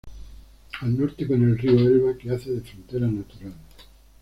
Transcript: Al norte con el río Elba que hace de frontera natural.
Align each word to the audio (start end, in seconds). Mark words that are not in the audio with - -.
Al 0.79 0.97
norte 0.99 1.27
con 1.27 1.43
el 1.43 1.55
río 1.55 1.77
Elba 1.79 2.17
que 2.17 2.31
hace 2.31 2.49
de 2.49 2.61
frontera 2.61 3.05
natural. 3.05 3.53